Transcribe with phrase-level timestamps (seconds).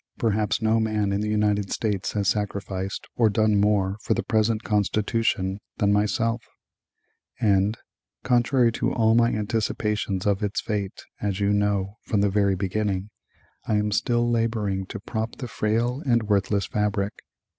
[0.17, 4.63] Perhaps no man in the United States has sacrificed or done more for the present
[4.63, 6.41] Constitution than myself;
[7.39, 7.77] and,
[8.23, 13.11] contrary to all my anticipations of its fate, as you know, from the very beginning,
[13.67, 17.13] I am still laboring to prop the frail and worthless fabric.